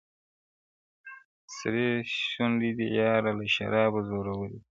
[1.57, 1.87] سرې
[2.33, 4.59] سونډي دي یاره له شرابو زوروري دي,